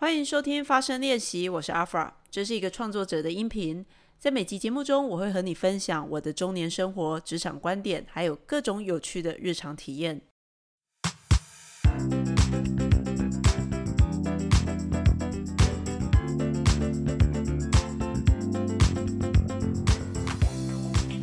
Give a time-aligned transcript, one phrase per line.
[0.00, 3.84] 欢迎收听发声练习，我是阿 fra，这是一个创作者的音频。
[4.18, 10.22] 在每集节目中，我会和你分享我的中年生活、职场观点，还有各种有趣的日常体验。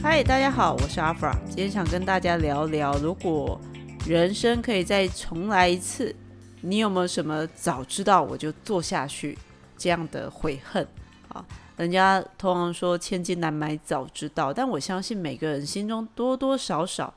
[0.04, 3.59] 嗨，大家好，我是阿 fra，今天想跟大家聊聊，如果
[4.05, 6.16] 人生可以再重来一次。
[6.62, 9.38] 你有没有什么早知道我就做下去
[9.78, 10.86] 这样的悔恨
[11.29, 11.46] 啊？
[11.78, 17.14] 人家通常说千金难买早知道，但我相信每个人心中多多少少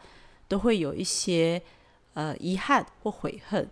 [0.46, 1.60] 都会有一些
[2.12, 3.66] 呃遗憾或悔恨。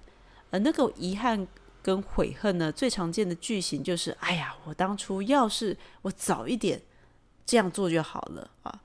[0.51, 1.47] 而那个遗憾
[1.83, 6.81] 跟悔恨呢，最常见的句型就是：“哎呀，我当初要是我早一点
[7.45, 8.81] 这样做就好了啊！”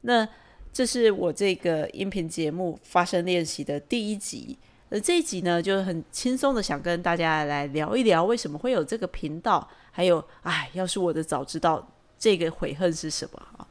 [0.00, 0.26] 那
[0.72, 4.58] 这是我这个音频节目发声练习的第一集。
[4.88, 11.84] 呃这一集呢，就很轻松的想跟大家来聊一聊，为什么会有这个频道，还有，哎，要是我的早知道
[12.16, 13.66] 这个悔恨是什么啊？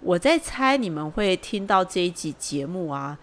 [0.00, 3.18] 我在猜你们会听到这一集节目啊。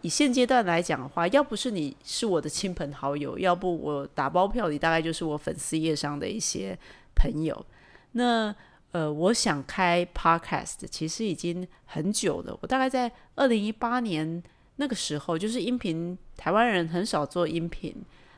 [0.00, 6.76] 以现阶段来讲的话，要不是你是我的亲朋好友，要不我打包票，你大概就是我粉丝页上的一些
[7.14, 7.66] 朋友。
[8.12, 8.54] 那
[8.92, 14.42] 呃，我想开 podcast 其实已经很久了，我大概在二零一八年。
[14.76, 17.94] 那个时候就是音频，台湾人很少做音频。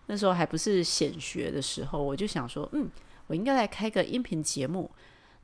[0.06, 2.90] 那时候还不是显学的时候，我就想说，嗯，
[3.26, 4.90] 我应该来开个音频节目。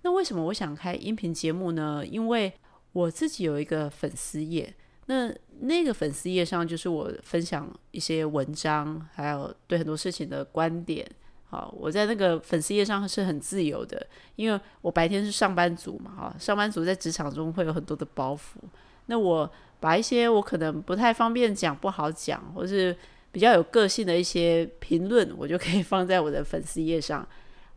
[0.02, 2.04] 那为什么我想开音频节目呢？
[2.04, 2.52] 因为
[2.92, 4.74] 我自己有一个粉丝页，
[5.06, 11.10] 那那个粉丝页上就是我分享一些文章，还有对很多事情的观点。
[11.48, 18.60] 好，我在那个粉丝页上是很自由的，因为我白天是上班族嘛，哈，上班族在职场中会有很多的包袱。
[19.06, 19.50] 那我。
[19.80, 22.94] 把一些我可能不太方便讲、不好讲，或是
[23.32, 27.26] 比较有个性的一些评论，我就可以放在我的粉丝页上。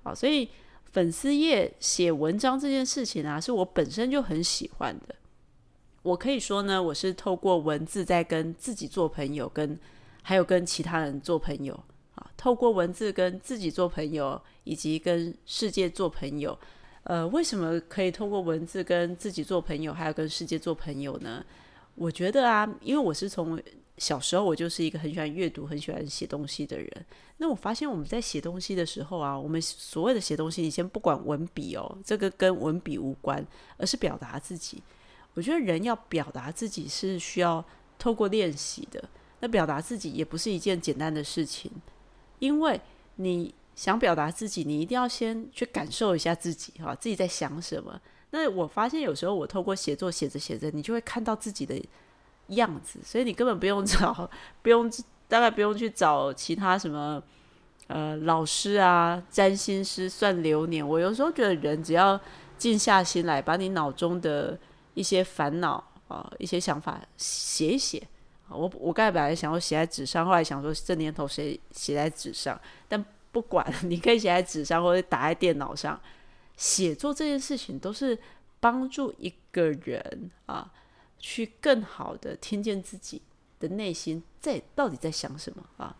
[0.03, 0.49] 好，所以
[0.91, 5.15] 粉丝页写文章这件事情啊，是我本身就很喜欢的。
[6.01, 9.79] 我可以说呢，我是透过文字在跟自己做朋友，跟
[10.21, 11.73] 还有跟其他人做朋友
[12.15, 12.29] 啊。
[12.35, 16.59] 透过文字跟自己做朋友，以及跟世界做朋友。
[17.05, 21.43] 呃，为什么可以透过文字跟自己做朋友，还有跟世界做朋友呢？
[21.95, 23.61] 我觉得啊，因为我是从
[23.97, 27.05] 小时候我就是一个很喜欢阅读、很喜欢写东西的人。
[27.37, 33.45] 那我发现我们在写东西的时候啊，我们所谓的写东西，你先不管文笔哦，这个跟文笔无关，
[33.77, 34.81] 而是表达自己。
[35.35, 37.63] 我觉得人要表达自己是需要
[37.99, 39.03] 透过练习的。
[39.39, 41.71] 那表达自己也不是一件简单的事情，
[42.39, 42.79] 因为
[43.17, 47.99] 你想表达自己，你一定要先去感受一下自己哈，自己在想什么。
[48.35, 51.79] 那我发现有时候我透过写作写着写着，你就会看到自己的
[52.47, 54.27] 样子，所以你根本不用找，
[54.63, 54.91] 不用
[55.27, 57.21] 大概不用去找其他什么
[57.85, 60.85] 呃老师啊、占星师算流年。
[60.85, 62.19] 我有时候觉得人只要
[62.57, 64.57] 静下心来，把你脑中的
[64.95, 68.01] 一些烦恼啊、一些想法写一写。
[68.49, 72.59] 我我刚才本来想要写在纸上，后来想说这年头谁写在纸上？
[72.87, 76.01] 但不管 你可以写在纸上，或者打在电脑上。
[76.63, 78.17] 写作这件事情都是
[78.61, 80.71] 帮助一个人啊，
[81.19, 83.21] 去更好的听见自己
[83.59, 85.93] 的内心在到底在想什么啊，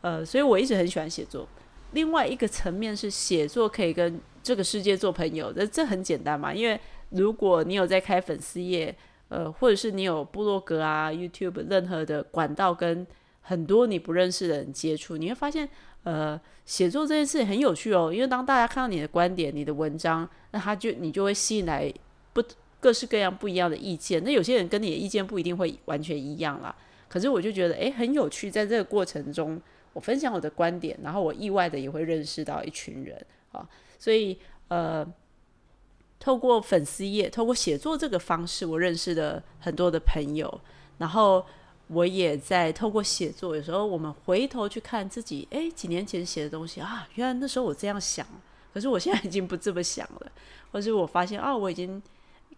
[0.00, 1.46] 呃，所以我一直很喜欢写作。
[1.92, 6.80] 另外一个层面是写作可以跟这个世界做朋友，这这很简单嘛，因为
[7.10, 8.92] 如果你有在开粉丝页，
[9.28, 13.06] 呃，或者是你有部落格啊、YouTube 任何的管道跟
[13.40, 15.68] 很多你不认识的人接触，你会发现。
[16.04, 21.92] 呃，写作这件事很有趣哦，因为当大家看到你的观点、你的文章，那他就你就会吸引来
[22.32, 22.42] 不
[22.80, 24.22] 各式各样不一样的意见。
[24.24, 26.74] 那有些人跟你的意见不一定会完全一样啦，
[27.08, 29.60] 可是我就觉得诶很有趣，在这个过程中，
[29.92, 34.36] 我分享我的观点，然后我意外的也会认识到一群人啊，所以
[34.68, 35.06] 呃，
[36.18, 40.60] 透过粉丝页、透过写作这个方式，我认识了很多的朋友，
[40.98, 41.44] 然后。
[41.92, 48.26] 我也在透过写作，有时候我们回头去看自己，哎，几年前写的东西啊，原来那时候我这样想，
[48.72, 50.32] 可是我现在已经不这么想了，
[50.70, 52.02] 或是我发现啊，我已经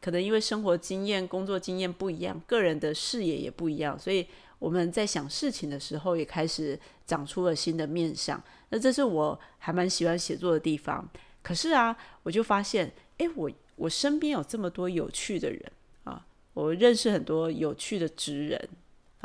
[0.00, 4.24] 可能因为生活经验、工作经验不一样，个人的视野也不一样，所以
[4.60, 8.40] 我们在想事情的时候也开始长出了新的面相。
[8.68, 11.08] 那这是我还蛮喜欢写作的地方。
[11.42, 15.72] 可是啊，我就发现，哎，我我身边有这么多有趣的人
[16.04, 18.68] 啊，我认识很多有趣的职人。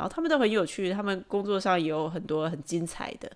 [0.00, 3.30] 然后他们都很有趣，他们工作上也有很多很精彩的。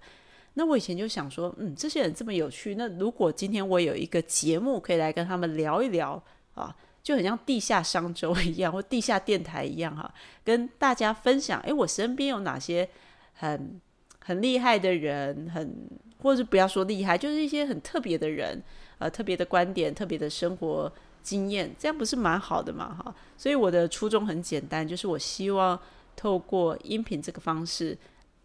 [0.55, 6.23] 那我以前就想说，嗯，这些人这么有趣，那如果今天我有一个节目可以来跟他们聊一聊
[6.55, 10.11] 啊，就很像地下商周一样，或地下电台一样哈，
[10.43, 12.89] 跟大家分享，诶，我身边有哪些
[13.35, 13.79] 很
[14.25, 15.87] 很厉害的人，很
[16.23, 18.63] 或者是不要说厉害，就是一些很特别的人，
[18.97, 20.91] 呃，特别的观点，特别的生活
[21.23, 22.95] 经验，这样不是蛮好的嘛？
[22.95, 25.79] 哈，所以我的初衷很简单，就是我希望
[26.17, 27.97] 透过音频这个方式，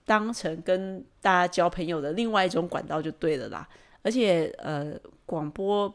[0.06, 3.68] 当成跟大家交朋友的另外一种管道就对了啦。
[4.02, 4.94] 而且，呃，
[5.26, 5.88] 广播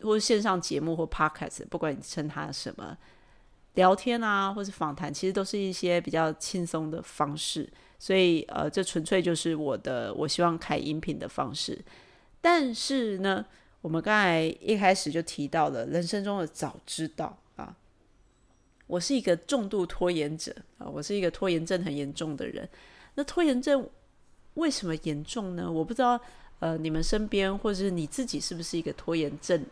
[0.00, 2.96] 或者线上节目或 podcast，不管你称它什么。
[3.74, 11.78] 聊天啊，或是访谈，其实都是一些比较轻松的方式，所以呃，这纯粹就是我的我希望开音频的方式。
[12.40, 13.44] 但是呢，
[13.82, 17.76] 我们刚才一开始就提到了人生中的早知道啊，
[18.86, 20.56] 我是一个重度拖延者
[20.92, 22.68] 我是一个拖延症很严重的人。
[23.14, 23.88] 那拖延症
[24.54, 25.70] 为什么严重呢？
[25.70, 26.20] 我不知道，
[26.60, 29.64] 呃，你们身边或者是你自己是不是一个拖延症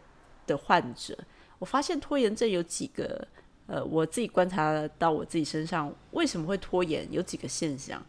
[0.46, 1.16] 的患者？
[1.58, 3.26] 我发现拖延症有几个。
[3.66, 8.04] 呃，我自己观察到我自己身上为什么会拖延，有几个现象。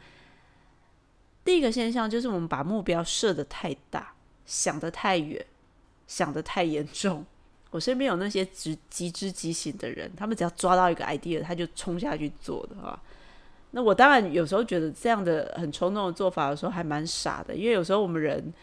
[1.45, 4.13] 第一个现象就是我们把目标设的太大，
[4.45, 5.45] 想的太远，
[6.07, 7.25] 想的太严重。
[7.75, 12.99] 我身边有那些极极之极行的人，他们只要抓到一个 idea，他就冲下去做的啊。
[13.71, 18.53] 那我当然有时候觉得这样的很冲动的做法，有时候还蛮傻的，因为有时候我们人，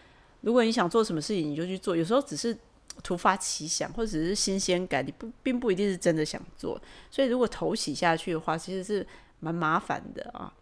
[0.40, 2.56] 如果你想做什么事情，你就去做，有时候只是。
[3.02, 6.78] 突发奇想，或者只是新鲜感，你不并不一定是真的想做。
[7.10, 9.04] 所以如果头洗下去的话，其实是
[9.40, 10.52] 蛮麻烦的啊。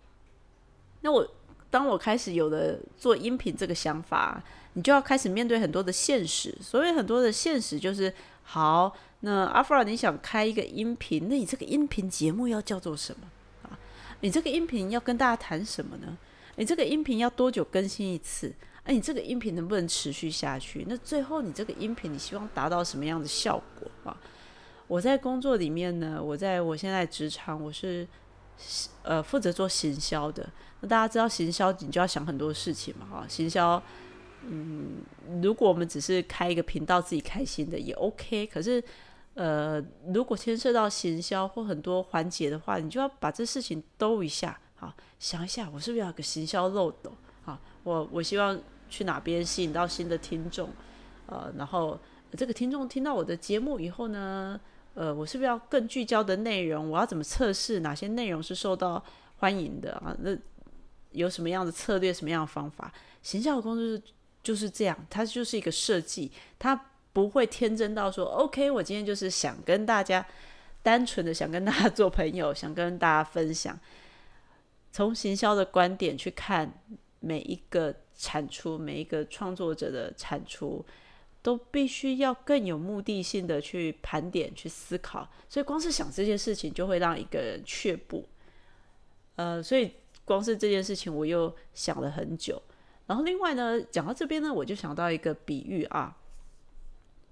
[1.00, 1.26] 那我
[1.70, 4.40] 当我开始有了做音频这个想法，
[4.74, 6.56] 你就要开始面对很多的现实。
[6.62, 8.14] 所以很多的现实，就是
[8.52, 13.30] 好，那阿弗尔你想开一个音频，那你这个音频节目要叫做什么
[13.62, 13.78] 啊？
[14.22, 16.18] 你这个音频要跟大家谈什么呢？
[16.56, 18.52] 你这个音频要多久更新一次？
[18.82, 20.84] 哎，你这个音频能不能持续下去？
[20.88, 24.16] 那最后你这个音频，你希望达到什么样的效果啊？
[24.88, 28.04] 我在工作里面呢，我在我现在职场，我是
[29.04, 30.50] 呃负责做行销的。
[30.80, 33.24] 那大家知道行销，你就要想很多事情嘛，哈。
[33.28, 33.80] 行销，
[34.46, 35.02] 嗯，
[35.42, 38.46] 如果我们只是开一个频道自己开心的也 OK。
[38.46, 38.82] 可是，
[39.34, 47.12] 呃，如果牵涉到行销或很多环节的话，你就要把这事情兜一下，好，想一下，我是不是要有个行销漏斗？
[47.42, 50.70] 好我我希望去哪边吸引到新的听众，
[51.26, 51.98] 呃，然后
[52.36, 54.60] 这个听众听到我的节目以后呢，
[54.94, 56.90] 呃，我是不是要更聚焦的内容？
[56.90, 59.02] 我要怎么测试哪些内容是受到
[59.36, 60.16] 欢迎的啊？
[60.20, 60.36] 那
[61.12, 62.92] 有什么样的策略、什么样的方法？
[63.22, 64.00] 行销的工作是
[64.42, 70.26] 就是这样，它就是一个设计，它不会天真到说，OK，我今天就是想跟大家
[70.82, 73.78] 单纯的想跟大家做朋友，想跟大家分享，
[74.92, 76.72] 从行销的观点去看。
[77.22, 80.82] 每一个产出，每一个创作者的产出，
[81.42, 85.30] 都必须要更有目的性的去盘点、去思考。
[85.46, 88.26] 所以，光是想这件事情，就会让一个人却步。
[89.36, 89.92] 呃，所以
[90.24, 92.62] 光是这件事情，我又想了很久。
[93.10, 96.16] 然后，另外呢，讲到这边呢，我就想到一个比喻啊，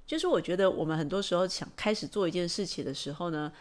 [0.04, 3.52] 就是我觉得我们很多时候想开始做一件事情的时候呢，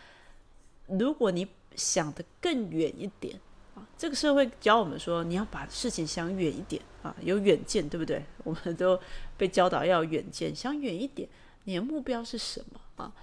[0.87, 3.39] 如果你想的更远一点
[3.75, 3.85] 啊。
[3.95, 8.25] 这个社会教我们说，你要把事情想远一点啊，有远见，对不对？
[8.43, 8.99] 我们都
[9.37, 11.29] 被教导要远见，想远一点。
[11.65, 13.13] 你的目标是什么啊？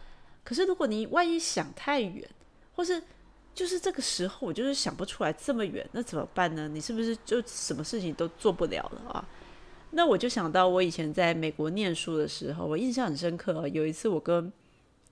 [0.44, 2.31] 可是如果你万一想太远，
[2.76, 3.02] 或是
[3.54, 6.68] 就是这个时候我就是想不出来这么远，那怎么办呢？
[6.68, 9.28] 你是不是就什么事情都做不了了啊？
[9.90, 13.66] 那我就想到我以前在美国念书的时候，我印象很深刻。
[13.68, 14.52] 有一次我跟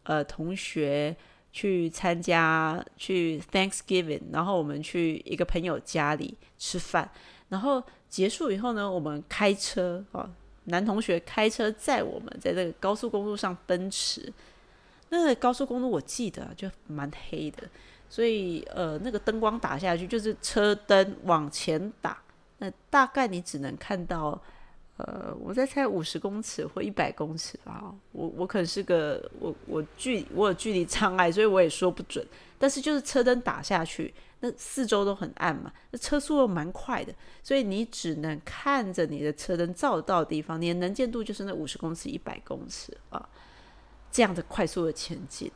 [0.02, 1.16] 呃同学。
[1.54, 7.10] 去参加去 Thanksgiving，然后我们去一个朋友家里吃饭，
[7.50, 10.30] 然后结束以后呢，我们开车啊，
[10.64, 14.32] 男同学开车载我们在这个高速公路上奔驰。
[15.10, 17.68] 那个高速公路我记得就蛮黑的，
[18.12, 22.22] 所以呃，那个灯光打下去就是车灯往前打，
[22.58, 24.38] 那大概你只能看到。
[24.98, 27.92] 呃，我在猜五十公尺或一百公尺吧。
[28.12, 32.24] 我我可能是个我我距我有距离障碍，所以我也说不准。
[32.58, 43.26] 但是就是车灯打下去，那四周都很暗嘛，那车速又蛮快的，所以你只能看着你的车灯照到的地方，你的能见度就是那五十公尺、一百公尺啊，
[44.12, 45.50] 这样的快速的前进。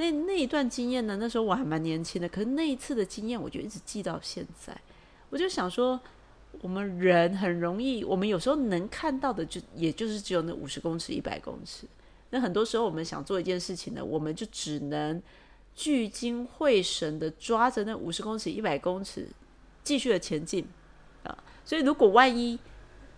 [0.00, 1.16] 那那一段经验呢？
[1.20, 4.76] 那时候我还蛮年轻的，可是那一次的经验，我就一直记到现在。
[5.28, 6.00] 我就想说。
[6.62, 11.86] 我们人很容易，我们有时候能看到的就也就是只有那五十公尺、一百公尺。
[12.30, 15.22] 那很多时候我们想做一件事情呢，我们就只能
[15.76, 19.28] 聚精会神的抓着那五十公尺、一百公尺，
[19.84, 20.66] 继续的前进
[21.22, 21.38] 啊。
[21.64, 22.58] 所以如果万一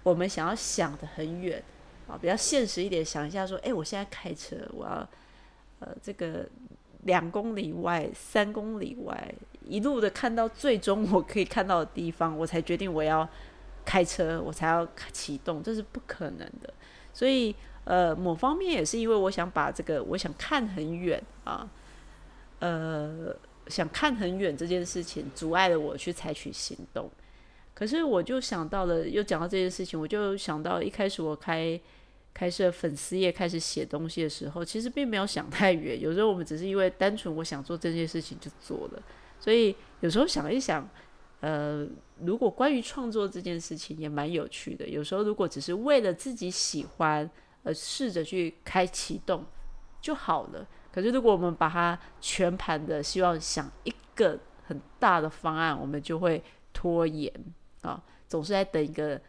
[0.03, 1.65] 我们想要想的很远
[2.07, 5.09] 啊，比较现实一点，想一下说，哎，我现在开车，我要
[5.83, 6.47] 呃这个。
[7.05, 9.35] 两公里外、三公里外，
[9.67, 13.29] 一路的看到最终我可以看到的地方，我才决定我要
[13.85, 16.73] 开车，我才要启动，这是不可能的。
[17.12, 21.69] 所以，呃，某方面也是因为我想把这个，我想看很远啊，
[22.61, 23.35] 呃，
[23.67, 27.11] 想看很远这件事情，阻碍了我去采取行动。
[27.75, 31.81] 可是，我就想到了，又讲到这件事情，我就想到一开始我开
[32.35, 35.99] 开设粉丝页开始写东西的时候，其实并没有想太远。
[36.01, 39.03] 有时候我们只是因为单纯我想做这件事情就做了。
[39.39, 40.89] 所以有时候想一想，
[41.41, 41.87] 呃，
[42.21, 44.89] 如果关于创作这件事情也蛮有趣的。
[44.89, 47.29] 有时候如果只是为了自己喜欢
[47.65, 49.45] 而试着去开启动
[50.01, 50.67] 就好了。
[50.93, 57.33] 可是如果我们把它全盘的希望想一个很大的方案，我们就会拖延
[57.83, 59.21] 啊，总是在等一个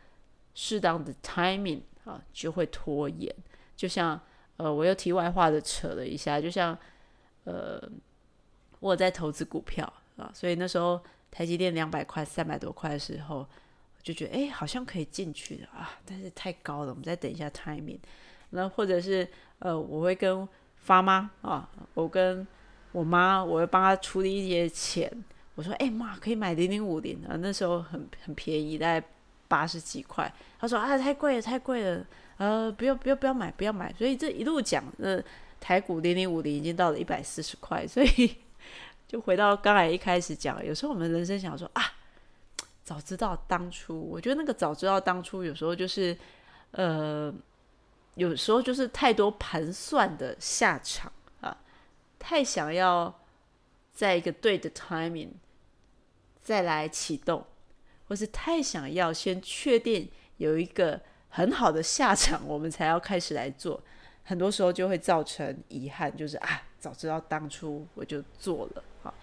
[0.53, 3.33] 适当的 timing 啊，就会拖延。
[3.75, 4.19] 就像
[4.57, 6.77] 呃，我又题外话的扯了一下，就像
[7.43, 7.81] 呃，
[8.79, 9.91] 我在投资股票。
[10.15, 13.43] 啊，所以那时候台积电两百块、三百多块的时候，
[14.03, 17.97] 就觉得哎，好像可以进去的啊，但是太高了，我们再等一下 timing。
[18.51, 22.47] 那或者是呃，我会跟发妈啊，我跟
[22.91, 25.11] 我妈，我会帮她处理一些钱。
[25.55, 29.07] 我说哎妈，可以买零零五零啊，那时候很很便宜，大概
[29.53, 30.33] 八十几块。
[30.59, 32.05] 他说啊，太贵了，太贵了，
[32.37, 33.93] 呃，不要不要不要买，不要买。
[33.93, 35.21] 所以这一路讲，那
[35.59, 38.09] 台股零零五零已经到了一百四十块，所以。
[39.05, 41.83] 就回到刚才一开始讲，有时候我们人生想说啊，
[42.83, 46.17] 早知道当初，我觉得那个早知道当初，有时候就是，
[46.71, 47.31] 呃，
[48.15, 51.55] 有时候就是太多盘算的下场啊，
[52.17, 53.13] 太想要
[53.93, 55.33] 在一个对的 timing
[56.41, 57.45] 再来启动，
[58.07, 63.81] 或是太想要先确定有一个很好的下场，我们才要开始来做，
[64.23, 68.83] 很多时候就会造成遗憾，就是啊，早知道当初我就做了。
[69.01, 69.13] 好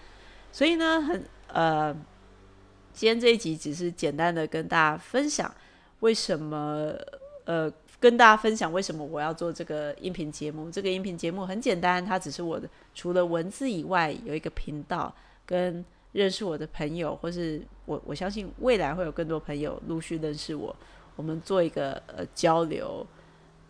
[0.53, 1.93] 所以呢，很呃，
[2.93, 5.55] 今天这一集只是简单的跟大家分享
[6.01, 6.93] 为什么
[7.45, 10.71] 呃，跟大家分享为什么我要做这个音频节目。
[10.71, 15.15] 这个音频节目很简单，它只是我的除了文字以外有一个频道，
[15.47, 20.75] 跟认识我的朋友，或是我我相信未来会有更多朋友陆续认识我，
[21.17, 23.07] 我们做一个呃交流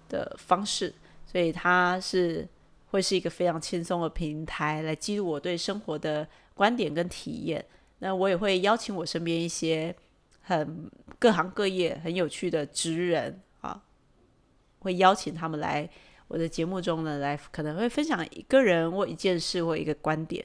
[0.09, 0.93] 的方式。
[1.27, 2.47] 所以它是
[2.91, 6.27] 会是一个非常轻松的平台，来记录我对生活的。
[6.53, 7.65] 观点跟体验，
[8.01, 9.97] 那我也会邀请我身边一些
[10.43, 13.83] 很各行各业很有趣的职人啊，
[14.81, 15.89] 会邀请他们来
[16.29, 20.45] 我的节目中呢，来可能会分享一个人或一件事或一个观点。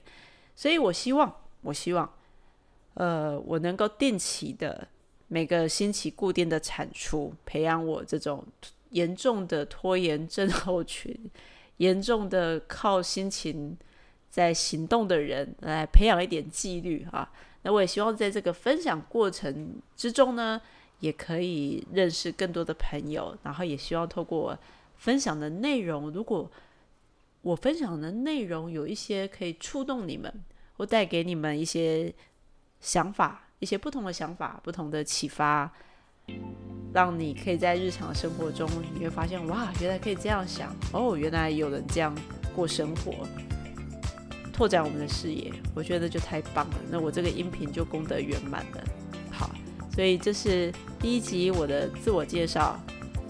[0.56, 1.36] 所以我希望，
[1.66, 2.10] 我希望，
[2.94, 4.88] 呃，我能够定期的
[5.28, 8.46] 每个星期固定的产出，培养我这种
[8.92, 11.14] 严重的拖延症候群，
[11.78, 13.78] 严重的靠心情。
[14.28, 17.32] 在行动的人来培养一点纪律啊，
[17.62, 20.62] 那我也希望在这个分享过程之中呢，
[21.00, 24.60] 也可以认识更多的朋友，然后也希望透过
[24.98, 26.52] 分享的内容，如果
[27.44, 30.44] 我分享的内容有一些可以触动你们，
[30.78, 32.14] 或带给你们一些
[32.80, 35.72] 想法，一些不同的想法、不同的启发，
[36.94, 42.16] 让你可以在日常生活中，你会发现哇，原来可以这样想哦，原来有人这样
[42.56, 43.28] 过生活。
[44.54, 46.76] 拓展我们的视野，我觉得就太棒了。
[46.90, 48.84] 那我这个音频就功德圆满了。
[49.30, 49.52] 好，
[49.94, 52.80] 所以这是第一集我的自我介绍。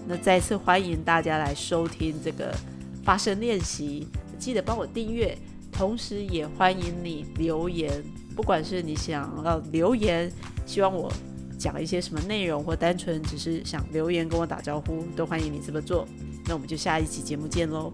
[0.06, 2.54] 那再次欢迎大家来收听这个
[3.02, 4.06] 发声练习，
[4.38, 5.36] 记得帮我订阅，
[5.76, 8.02] 同时也欢迎你留言。
[8.34, 10.30] 不管是你想要留言，
[10.64, 11.12] 希望我
[11.58, 16.06] 讲一些什么内容，或单纯只是想留言跟我打招呼，都欢迎你这么做。
[16.46, 17.92] 那我们就下一期节目见喽。